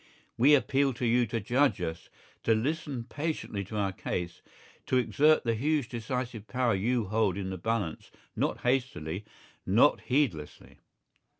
[0.35, 2.09] We appeal to you to judge us,
[2.41, 4.41] to listen patiently to our case,
[4.87, 9.25] to exert the huge decisive power you hold in the balance not hastily,
[9.63, 10.77] not heedlessly.